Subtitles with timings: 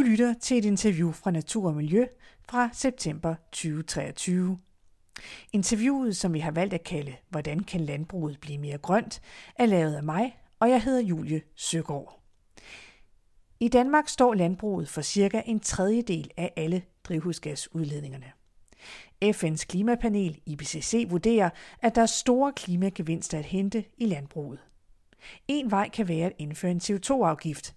[0.00, 2.06] Du lytter til et interview fra Natur og Miljø
[2.48, 4.58] fra september 2023.
[5.52, 9.20] Interviewet, som vi har valgt at kalde Hvordan kan landbruget blive mere grønt,
[9.56, 12.20] er lavet af mig, og jeg hedder Julie Søgaard.
[13.60, 18.32] I Danmark står landbruget for cirka en tredjedel af alle drivhusgasudledningerne.
[19.24, 21.50] FN's klimapanel IPCC vurderer,
[21.82, 24.58] at der er store klimagevinster at hente i landbruget.
[25.48, 27.74] En vej kan være at indføre en CO2-afgift.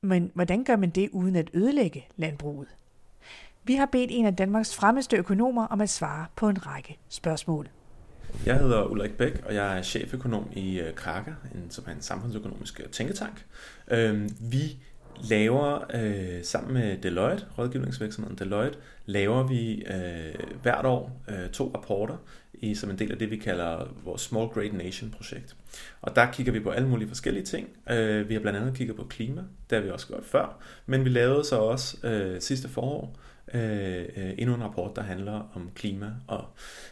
[0.00, 2.68] Men hvordan gør man det uden at ødelægge landbruget?
[3.64, 7.68] Vi har bedt en af Danmarks fremmeste økonomer om at svare på en række spørgsmål.
[8.46, 11.30] Jeg hedder Ulrik Bæk, og jeg er cheføkonom i øh, Kraka,
[11.70, 13.44] som er en samfundsøkonomisk tænketank.
[13.90, 14.78] Øhm, vi
[15.22, 22.16] laver øh, sammen med Deloitte, rådgivningsvirksomheden Deloitte, laver vi øh, hvert år øh, to rapporter
[22.54, 25.56] i, som en del af det, vi kalder vores Small Great Nation projekt.
[26.00, 27.68] Og der kigger vi på alle mulige forskellige ting.
[27.90, 31.04] Øh, vi har blandt andet kigget på klima, det har vi også gjort før, men
[31.04, 33.16] vi lavede så også øh, sidste forår
[33.54, 36.44] Øh, øh, endnu en rapport, der handler om klima og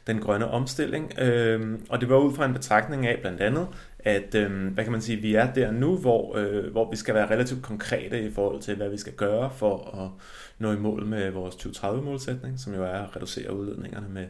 [0.07, 1.19] den grønne omstilling.
[1.19, 3.69] Øh, og det var ud fra en betragtning af blandt andet,
[3.99, 7.15] at øh, hvad kan man sige, vi er der nu, hvor, øh, hvor vi skal
[7.15, 10.11] være relativt konkrete i forhold til, hvad vi skal gøre for at
[10.59, 14.27] nå i mål med vores 2030-målsætning, som jo er at reducere udledningerne med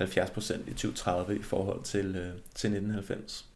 [0.00, 3.47] 70% i 2030 i forhold til, øh, til 1990.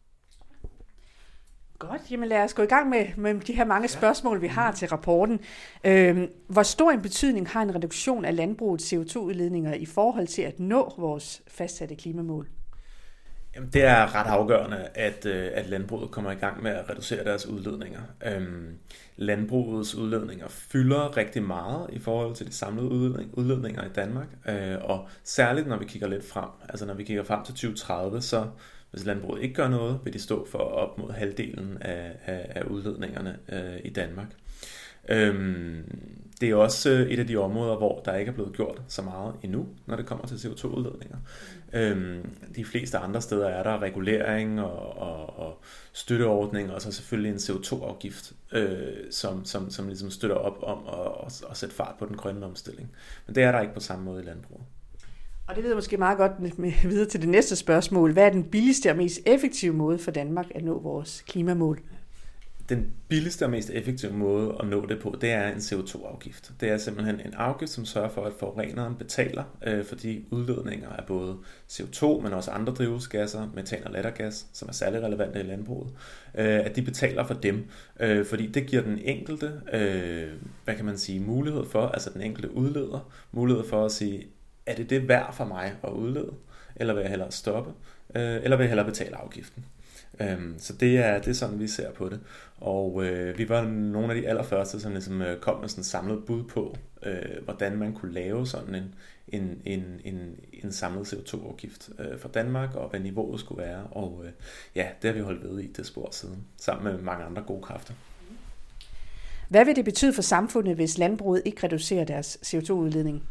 [1.91, 4.72] Godt, jamen lad os gå i gang med, med de her mange spørgsmål, vi har
[4.72, 5.41] til rapporten.
[5.84, 10.60] Øhm, hvor stor en betydning har en reduktion af landbrugets CO2-udledninger i forhold til at
[10.60, 12.48] nå vores fastsatte klimamål?
[13.55, 17.25] Jamen, det er ret afgørende, at, øh, at landbruget kommer i gang med at reducere
[17.25, 18.00] deres udledninger.
[18.27, 18.78] Øhm,
[19.16, 22.88] landbrugets udledninger fylder rigtig meget i forhold til de samlede
[23.34, 27.25] udledninger i Danmark, øh, og særligt når vi kigger lidt frem, altså når vi kigger
[27.25, 28.47] frem til 2030, så
[28.93, 32.62] hvis landbruget ikke gør noget, vil de stå for op mod halvdelen af, af, af
[32.62, 34.29] udledningerne øh, i Danmark.
[35.09, 35.84] Øhm,
[36.41, 39.03] det er også øh, et af de områder, hvor der ikke er blevet gjort så
[39.03, 41.17] meget endnu, når det kommer til CO2-udledninger.
[41.73, 45.62] Øhm, de fleste andre steder er der regulering og, og, og
[45.93, 51.27] støtteordninger, og så selvfølgelig en CO2-afgift, øh, som, som, som ligesom støtter op om at,
[51.27, 52.91] at, at sætte fart på den grønne omstilling.
[53.27, 54.65] Men det er der ikke på samme måde i landbruget.
[55.53, 58.13] Og det leder måske meget godt med, med videre til det næste spørgsmål.
[58.13, 61.81] Hvad er den billigste og mest effektive måde for Danmark at nå vores klimamål?
[62.69, 66.53] Den billigste og mest effektive måde at nå det på, det er en CO2-afgift.
[66.61, 70.89] Det er simpelthen en afgift, som sørger for, at forureneren betaler øh, for de udledninger
[70.89, 71.37] af både
[71.71, 75.91] CO2, men også andre drivhusgasser, metan og lattergas, som er særlig relevante i landbruget,
[76.34, 77.65] øh, at de betaler for dem,
[78.01, 80.29] øh, fordi det giver den enkelte, øh,
[80.65, 84.27] hvad kan man sige, mulighed for, altså den enkelte udleder, mulighed for at sige,
[84.67, 86.33] er det det værd for mig at udlede,
[86.77, 87.73] eller vil jeg hellere stoppe,
[88.15, 89.65] øh, eller vil jeg hellere betale afgiften.
[90.21, 92.21] Øhm, så det er, det er sådan, vi ser på det.
[92.61, 95.87] Og øh, vi var nogle af de allerførste, som ligesom, øh, kom med sådan et
[95.87, 98.95] samlet bud på, øh, hvordan man kunne lave sådan en,
[99.28, 103.87] en, en, en, en samlet CO2-afgift øh, for Danmark, og hvad niveauet skulle være.
[103.91, 104.31] Og øh,
[104.75, 107.62] ja, det har vi holdt ved i det spor siden, sammen med mange andre gode
[107.62, 107.95] kræfter.
[109.49, 113.22] Hvad vil det betyde for samfundet, hvis landbruget ikke reducerer deres CO2-udledning?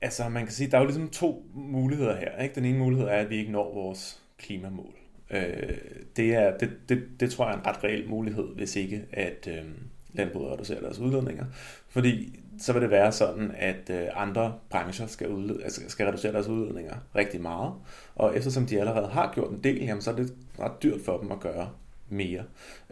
[0.00, 2.42] Altså, man kan sige, der er jo ligesom to muligheder her.
[2.42, 2.54] Ikke?
[2.54, 4.94] Den ene mulighed er, at vi ikke når vores klimamål.
[5.30, 5.78] Øh,
[6.16, 9.48] det, er, det, det, det tror jeg er en ret reel mulighed, hvis ikke at
[9.50, 9.64] øh,
[10.12, 11.44] landbruget reducerer deres udledninger.
[11.88, 16.32] Fordi så vil det være sådan, at øh, andre brancher skal, udled, altså skal reducere
[16.32, 17.72] deres udledninger rigtig meget.
[18.14, 21.18] Og eftersom de allerede har gjort en del, jamen, så er det ret dyrt for
[21.18, 21.70] dem at gøre
[22.08, 22.44] mere.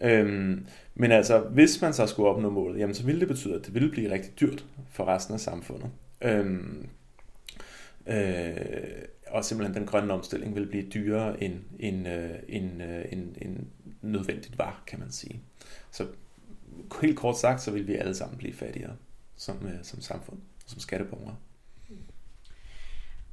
[0.02, 3.66] Øhm, men altså, hvis man så skulle opnå målet, jamen, så ville det betyde, at
[3.66, 5.90] det ville blive rigtig dyrt for resten af samfundet.
[6.24, 6.88] Øhm,
[8.06, 8.56] øh,
[9.26, 13.66] og simpelthen den grønne omstilling vil blive dyrere end, end, øh, end, øh, end, end
[14.02, 15.40] nødvendigt var, kan man sige.
[15.90, 16.06] Så
[17.02, 18.92] helt kort sagt, så vil vi alle sammen blive fattigere
[19.36, 21.36] som, øh, som samfund, som skatteborgere.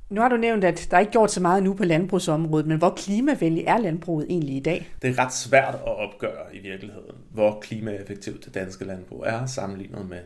[0.10, 2.78] Nu har du nævnt, at der er ikke gjort så meget nu på landbrugsområdet, men
[2.78, 4.90] hvor klimavenlig er landbruget egentlig i dag?
[5.02, 10.10] Det er ret svært at opgøre i virkeligheden, hvor klimaeffektivt det danske landbrug er sammenlignet
[10.10, 10.20] med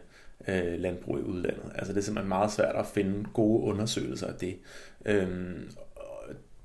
[0.48, 1.72] øh, landbrug i udlandet.
[1.76, 4.56] Altså det er simpelthen meget svært at finde gode undersøgelser af det.
[5.06, 5.70] Øhm,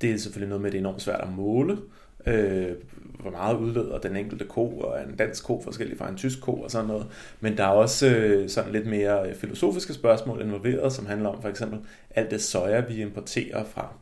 [0.00, 1.78] det er selvfølgelig noget med, at det er enormt svært at måle,
[2.26, 2.72] øh,
[3.20, 6.52] hvor meget udleder den enkelte ko, og en dansk ko forskellig fra en tysk ko
[6.52, 7.06] og sådan noget.
[7.40, 11.48] Men der er også øh, sådan lidt mere filosofiske spørgsmål involveret, som handler om for
[11.48, 11.78] eksempel
[12.10, 13.92] alt det soja, vi importerer fra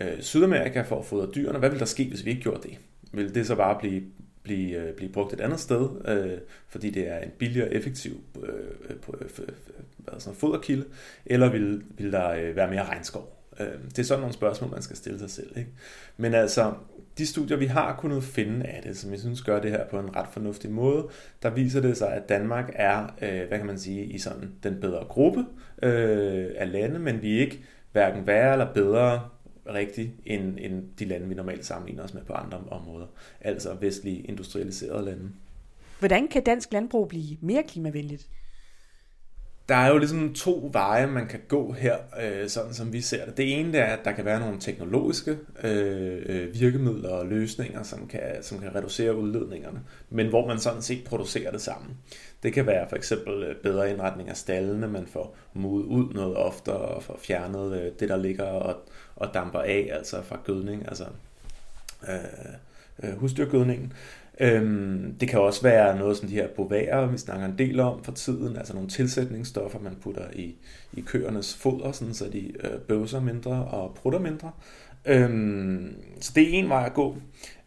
[0.00, 1.58] øh, Sydamerika for at fodre dyrene.
[1.58, 2.78] Hvad vil der ske, hvis vi ikke gjorde det?
[3.12, 4.02] Vil det så bare blive
[4.42, 6.38] blive, øh, blive brugt et andet sted, øh,
[6.68, 8.48] fordi det er en billigere og effektiv øh,
[8.90, 8.96] øh,
[9.38, 9.48] øh,
[9.98, 10.84] hvad sådan foderkilde,
[11.26, 14.82] eller vil, vil der øh, være mere regnskov Øh, det er sådan nogle spørgsmål, man
[14.82, 15.58] skal stille sig selv.
[15.58, 15.70] Ikke?
[16.16, 16.72] Men altså,
[17.18, 19.98] de studier, vi har kunnet finde af det, som jeg synes gør det her på
[19.98, 21.08] en ret fornuftig måde,
[21.42, 24.80] der viser det sig, at Danmark er, øh, hvad kan man sige, i sådan den
[24.80, 25.44] bedre gruppe
[25.82, 29.28] øh, af lande, men vi er ikke hverken værre eller bedre
[29.74, 33.06] rigtig end, end de lande, vi normalt sammenligner os med på andre områder,
[33.40, 35.30] altså vestlige industrialiserede lande.
[35.98, 38.28] Hvordan kan dansk landbrug blive mere klimavenligt?
[39.70, 43.24] Der er jo ligesom to veje, man kan gå her, øh, sådan som vi ser
[43.24, 43.36] det.
[43.36, 47.82] Det ene det er, at der kan være nogle teknologiske øh, øh virkemidler og løsninger,
[47.82, 49.80] som kan, som kan reducere udledningerne,
[50.10, 51.96] men hvor man sådan set producerer det sammen.
[52.42, 56.36] Det kan være for eksempel øh, bedre indretning af stallene, man får modet ud noget
[56.36, 58.76] oftere og får fjernet øh, det, der ligger og,
[59.16, 61.04] og damper af, altså fra gødning, altså
[62.08, 62.14] øh,
[63.02, 63.92] øh, husdyrgødningen.
[64.40, 68.04] Øhm, det kan også være noget som de her boværer, vi snakker en del om
[68.04, 70.54] for tiden, altså nogle tilsætningsstoffer, man putter i,
[70.92, 74.50] i køernes foder, sådan, så de øh, bøvser mindre og prutter mindre.
[75.04, 77.16] Øhm, så det er en vej at gå.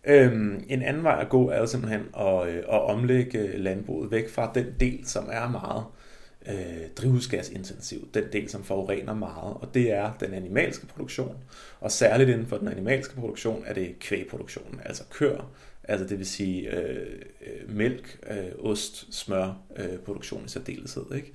[0.05, 4.29] Øhm, en anden vej at gå er jo simpelthen at, øh, at omlægge landbruget væk
[4.29, 5.83] fra den del, som er meget
[6.47, 11.37] øh, drivhusgasintensiv, den del, som forurener meget, og det er den animalske produktion.
[11.79, 15.51] Og særligt inden for den animalske produktion er det kvægproduktionen, altså køer,
[15.83, 17.19] Altså det vil sige øh,
[17.67, 21.03] mælk, øh, ost, smør øh, produktion i særdeleshed.
[21.15, 21.33] Ikke?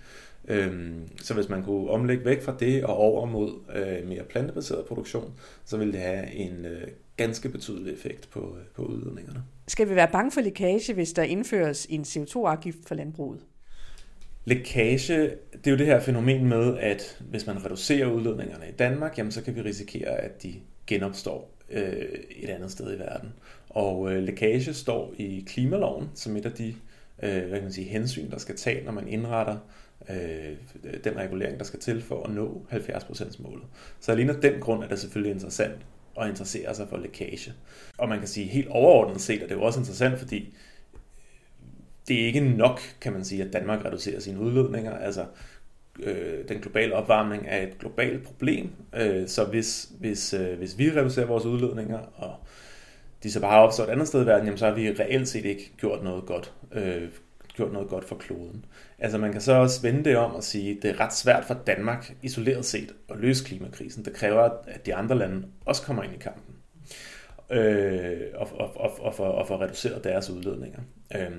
[0.48, 4.84] Øhm, så hvis man kunne omlægge væk fra det og over mod øh, mere plantebaseret
[4.84, 5.32] produktion,
[5.64, 9.42] så ville det have en øh, ganske betydelig effekt på, øh, på udledningerne.
[9.68, 13.40] Skal vi være bange for lækage, hvis der indføres en CO2-afgift for landbruget?
[14.44, 19.18] Lækage, det er jo det her fænomen med, at hvis man reducerer udledningerne i Danmark,
[19.18, 20.54] jamen så kan vi risikere, at de
[20.86, 23.32] genopstår øh, et andet sted i verden.
[23.70, 26.74] Og øh, lækage står i klimaloven som et af de
[27.22, 29.56] øh, hvad kan man sige, hensyn, der skal tage, når man indretter
[30.10, 30.56] øh,
[31.04, 33.64] den regulering, der skal til for at nå 70% målet.
[34.00, 35.86] Så alene af den grund er det selvfølgelig interessant
[36.20, 37.52] at interessere sig for lækage.
[37.98, 40.54] Og man kan sige helt overordnet set, at det er jo også interessant, fordi
[42.08, 44.98] det er ikke nok, kan man sige, at Danmark reducerer sine udledninger.
[44.98, 45.24] Altså,
[46.00, 50.90] øh, den globale opvarmning er et globalt problem, øh, så hvis, hvis, øh, hvis vi
[50.90, 52.34] reducerer vores udledninger, og
[53.22, 55.28] de så bare har opstået et andet sted i verden, jamen, så har vi reelt
[55.28, 57.08] set ikke gjort noget godt, øh,
[57.54, 58.64] gjort noget godt for kloden.
[58.98, 61.44] Altså man kan så også vende det om og sige, at det er ret svært
[61.44, 64.04] for Danmark isoleret set at løse klimakrisen.
[64.04, 66.54] Det kræver, at de andre lande også kommer ind i kampen
[67.50, 70.80] øh, og, og, og, og, for, og for reduceret deres udledninger.
[71.16, 71.30] Øh,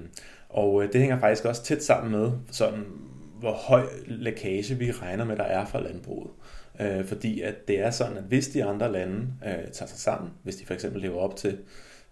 [0.49, 2.85] og øh, det hænger faktisk også tæt sammen med, sådan,
[3.39, 6.29] hvor høj lækage vi regner med, der er fra landbruget.
[6.29, 9.99] Øh, Øh, fordi at det er sådan, at hvis de andre lande øh, tager sig
[9.99, 11.57] sammen, hvis de for eksempel lever op til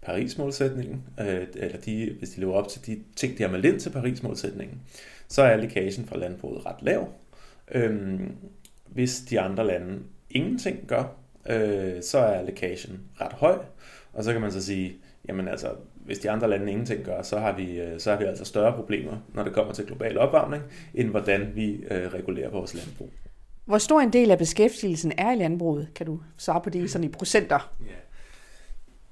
[0.02, 3.80] Paris-målsætningen, øh, eller de, hvis de lever op til de ting, de har meldt ind
[3.80, 4.82] til Paris-målsætningen,
[5.28, 7.10] så er lækagen fra landbruget ret lav.
[7.72, 8.20] Øh,
[8.86, 10.00] hvis de andre lande
[10.30, 11.04] ingenting gør,
[11.50, 13.60] øh, så er lækagen ret høj.
[14.14, 14.96] Og så kan man så sige,
[15.28, 18.26] jamen altså, hvis de andre lande ingenting gør, så har vi, øh, så har vi
[18.26, 20.64] altså større problemer, når det kommer til global opvarmning,
[20.94, 23.10] end hvordan vi øh, regulerer vores landbrug.
[23.68, 25.88] Hvor stor en del af beskæftigelsen er i landbruget?
[25.96, 27.72] Kan du svare på det sådan i procenter?
[27.80, 27.94] Ja.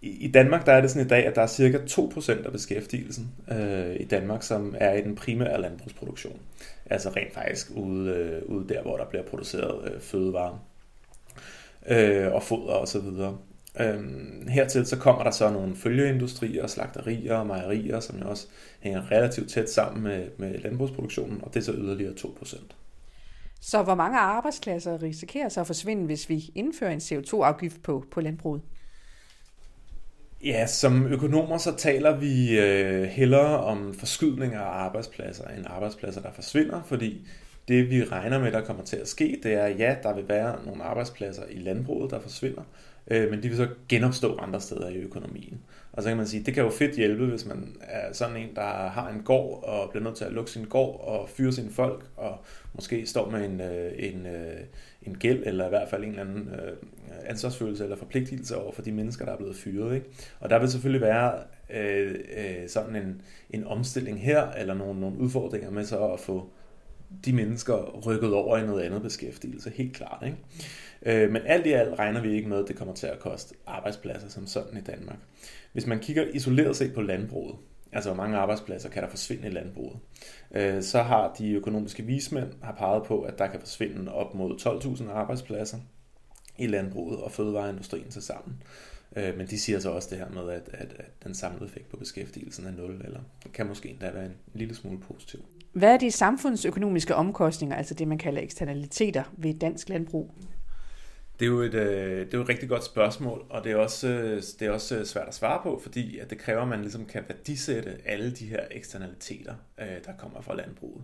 [0.01, 3.31] I Danmark der er det sådan i dag, at der er cirka 2% af beskæftigelsen
[3.51, 6.39] øh, i Danmark, som er i den primære landbrugsproduktion.
[6.85, 10.65] Altså rent faktisk ude, øh, ude der, hvor der bliver produceret øh, fødevarer
[11.87, 13.07] øh, og foder osv.
[13.79, 18.47] Øhm, hertil så kommer der så nogle følgeindustrier, slagterier og mejerier, som jo også
[18.79, 22.84] hænger relativt tæt sammen med, med landbrugsproduktionen, og det er så yderligere 2%.
[23.67, 28.21] Så hvor mange arbejdspladser risikerer så at forsvinde, hvis vi indfører en CO2-afgift på, på
[28.21, 28.61] landbruget?
[30.43, 36.31] Ja, som økonomer så taler vi øh, hellere om forskydninger af arbejdspladser end arbejdspladser, der
[36.31, 37.27] forsvinder, fordi
[37.67, 40.65] det vi regner med, der kommer til at ske, det er, ja, der vil være
[40.65, 42.61] nogle arbejdspladser i landbruget, der forsvinder,
[43.07, 45.61] øh, men de vil så genopstå andre steder i økonomien.
[45.91, 48.55] Og så kan man sige, det kan jo fedt hjælpe, hvis man er sådan en,
[48.55, 51.71] der har en gård og bliver nødt til at lukke sin gård og fyre sine
[51.71, 52.37] folk, og
[52.73, 54.59] måske står med en, øh, en, øh,
[55.03, 56.77] en gæld, eller i hvert fald en eller anden øh,
[57.25, 59.95] ansvarsfølelse eller forpligtelse over for de mennesker, der er blevet fyret.
[59.95, 60.07] Ikke?
[60.39, 61.33] Og der vil selvfølgelig være
[61.73, 66.49] øh, øh, sådan en, en omstilling her, eller nogle, nogle udfordringer med så at få
[67.25, 70.23] de mennesker rykket over i noget andet beskæftigelse, helt klart.
[70.25, 70.37] Ikke?
[71.05, 73.55] Øh, men alt i alt regner vi ikke med, at det kommer til at koste
[73.65, 75.17] arbejdspladser som sådan i Danmark.
[75.73, 77.55] Hvis man kigger isoleret set på landbruget,
[77.91, 79.97] altså hvor mange arbejdspladser kan der forsvinde i landbruget,
[80.55, 84.59] øh, så har de økonomiske vismænd har peget på, at der kan forsvinde op mod
[84.99, 85.77] 12.000 arbejdspladser
[86.57, 88.63] i landbruget og fødevareindustrien til sammen.
[89.15, 91.89] Øh, men de siger så også det her med, at, at, at den samlede effekt
[91.89, 93.19] på beskæftigelsen er nul, eller
[93.53, 95.39] kan måske endda være en lille smule positiv.
[95.75, 100.31] Hvad er de samfundsøkonomiske omkostninger, altså det man kalder eksternaliteter ved dansk landbrug?
[101.39, 103.75] Det er, jo et, øh, det er jo et rigtig godt spørgsmål, og det er,
[103.75, 106.67] også, øh, det er også øh, svært at svare på, fordi at det kræver, at
[106.67, 111.03] man ligesom kan værdisætte alle de her eksternaliteter, der kommer fra landbruget.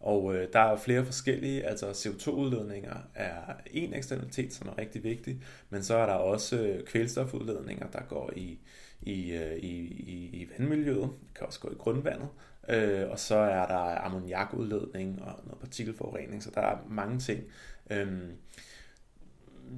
[0.00, 5.42] Og øh, der er flere forskellige, altså CO2-udledninger er en eksternalitet, som er rigtig vigtig,
[5.70, 8.58] men så er der også øh, kvælstofudledninger, der går i,
[9.02, 12.28] i, øh, i, i, i vandmiljøet, det kan også gå i grundvandet,
[12.68, 17.44] øh, og så er der ammoniakudledning og noget partikelforurening, så der er mange ting.
[17.90, 18.32] Øhm,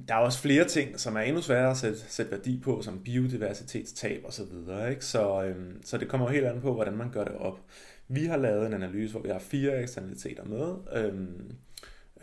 [0.07, 2.99] der er også flere ting, som er endnu sværere at sætte, sætte værdi på, som
[3.03, 4.31] biodiversitetstab osv.
[4.31, 5.05] Så, videre, ikke?
[5.05, 7.59] så, øhm, så det kommer jo helt an på, hvordan man gør det op.
[8.07, 10.75] Vi har lavet en analyse, hvor vi har fire eksternaliteter med.
[11.03, 11.51] Øhm,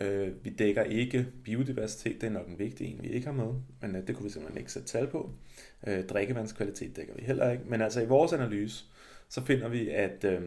[0.01, 3.53] øh, vi dækker ikke biodiversitet, det er nok en vigtig en, vi ikke har med,
[3.81, 5.31] men øh, det kunne vi simpelthen ikke sætte tal på.
[5.87, 8.85] Øh, drikkevandskvalitet dækker vi heller ikke, men altså i vores analyse,
[9.29, 10.41] så finder vi, at øh,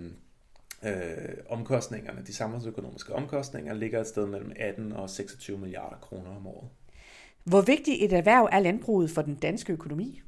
[0.85, 6.47] øh, omkostningerne, de samfundsøkonomiske omkostninger, ligger et sted mellem 18 og 26 milliarder kroner om
[6.47, 6.69] året.
[7.45, 10.23] Hvor vigtigt et erhverv er landbruget for den danske økonomi?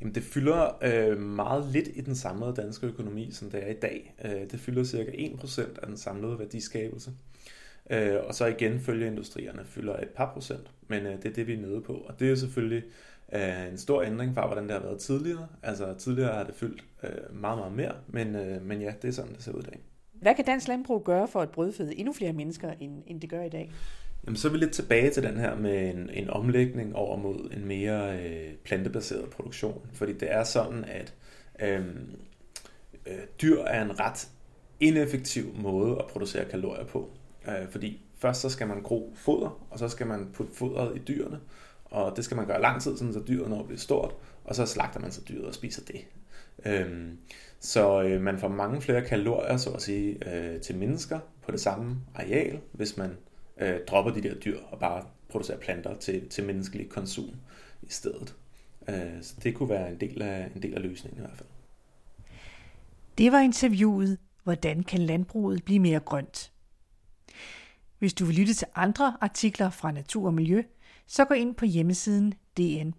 [0.00, 3.80] Jamen, det fylder øh, meget lidt i den samlede danske økonomi, som det er i
[3.82, 4.14] dag.
[4.24, 7.10] Øh, det fylder cirka 1% af den samlede værdiskabelse.
[7.10, 7.33] Øh,
[8.26, 11.60] og så igen følgeindustrierne fylder et par procent, men øh, det er det, vi er
[11.60, 11.92] nede på.
[11.92, 12.82] Og det er selvfølgelig
[13.32, 15.48] øh, en stor ændring fra, hvordan det har været tidligere.
[15.62, 19.12] Altså tidligere har det fyldt øh, meget, meget mere, men, øh, men ja, det er
[19.12, 19.80] sådan, det ser ud i dag.
[20.12, 23.42] Hvad kan dansk landbrug gøre for at brødføde endnu flere mennesker, end, end det gør
[23.42, 23.72] i dag?
[24.26, 27.50] Jamen, så er vi lidt tilbage til den her med en, en omlægning over mod
[27.56, 29.86] en mere øh, plantebaseret produktion.
[29.92, 31.14] Fordi det er sådan, at
[31.60, 31.86] øh,
[33.06, 34.28] øh, dyr er en ret
[34.80, 37.10] ineffektiv måde at producere kalorier på.
[37.48, 40.98] Øh, fordi først så skal man gro foder, og så skal man putte fodret i
[40.98, 41.40] dyrene.
[41.84, 44.66] Og det skal man gøre lang tid, så dyret når at bliver stort, og så
[44.66, 46.04] slagter man så dyret og spiser det.
[46.66, 47.12] Øh,
[47.60, 51.60] så øh, man får mange flere kalorier, så at sige, øh, til mennesker på det
[51.60, 53.16] samme areal, hvis man
[53.58, 57.30] øh, dropper de der dyr og bare producerer planter til, til menneskelig konsum
[57.82, 58.34] i stedet.
[58.88, 61.48] Øh, så det kunne være en del, af, en del af løsningen i hvert fald.
[63.18, 66.52] Det var interviewet, hvordan kan landbruget blive mere grønt?
[67.98, 70.62] Hvis du vil lytte til andre artikler fra Natur og Miljø,
[71.06, 72.96] så gå ind på hjemmesiden dn.dk-lyt.